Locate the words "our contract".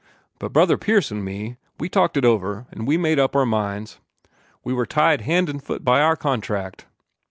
6.01-6.87